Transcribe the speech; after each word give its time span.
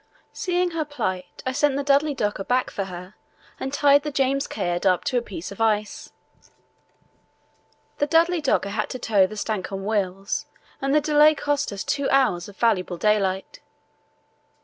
Seeing 0.33 0.71
her 0.71 0.83
plight, 0.83 1.43
I 1.45 1.51
sent 1.51 1.75
the 1.77 1.83
Dudley 1.83 2.15
Docker 2.15 2.43
back 2.43 2.71
for 2.71 2.85
her 2.85 3.13
and 3.59 3.71
tied 3.71 4.01
the 4.01 4.09
James 4.09 4.47
Caird 4.47 4.83
up 4.83 5.03
to 5.03 5.17
a 5.19 5.21
piece 5.21 5.51
of 5.51 5.61
ice. 5.61 6.11
The 7.99 8.07
Dudley 8.07 8.41
Docker 8.41 8.69
had 8.71 8.89
to 8.89 8.97
tow 8.97 9.27
the 9.27 9.37
Stancomb 9.37 9.85
Wills, 9.85 10.47
and 10.81 10.95
the 10.95 11.01
delay 11.01 11.35
cost 11.35 11.71
us 11.71 11.83
two 11.83 12.09
hours 12.09 12.49
of 12.49 12.57
valuable 12.57 12.97
daylight. 12.97 13.59